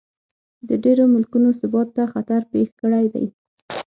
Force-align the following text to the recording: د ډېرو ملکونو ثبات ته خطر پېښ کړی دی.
د 0.67 0.69
ډېرو 0.83 1.03
ملکونو 1.13 1.49
ثبات 1.59 1.87
ته 1.95 2.03
خطر 2.13 2.41
پېښ 2.51 2.69
کړی 2.81 3.05
دی. 3.13 3.25